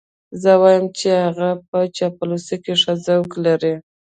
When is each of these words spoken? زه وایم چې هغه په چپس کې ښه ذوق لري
زه 0.41 0.51
وایم 0.61 0.85
چې 0.99 1.09
هغه 1.25 1.49
په 1.69 1.79
چپس 1.95 2.45
کې 2.63 2.73
ښه 2.81 2.93
ذوق 3.05 3.31
لري 3.45 3.73